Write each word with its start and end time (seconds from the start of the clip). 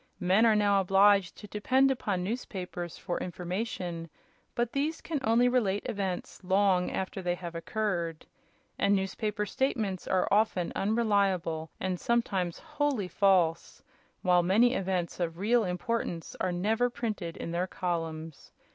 Men 0.19 0.47
are 0.47 0.55
now 0.55 0.81
obliged 0.81 1.37
to 1.37 1.47
depend 1.47 1.91
upon 1.91 2.23
newspapers 2.23 2.97
for 2.97 3.19
information; 3.19 4.09
but 4.55 4.71
these 4.71 4.99
can 4.99 5.19
only 5.23 5.47
relate 5.47 5.83
events 5.85 6.43
long 6.43 6.89
after 6.89 7.21
they 7.21 7.35
have 7.35 7.53
occurred. 7.53 8.25
And 8.79 8.95
newspaper 8.95 9.45
statements 9.45 10.07
are 10.07 10.27
often 10.31 10.73
unreliable 10.75 11.69
and 11.79 11.99
sometimes 11.99 12.57
wholly 12.57 13.09
false, 13.09 13.83
while 14.23 14.41
many 14.41 14.73
events 14.73 15.19
of 15.19 15.37
real 15.37 15.63
importance 15.65 16.35
are 16.41 16.51
never 16.51 16.89
printed 16.89 17.37
in 17.37 17.51
their 17.51 17.67
columns. 17.67 18.51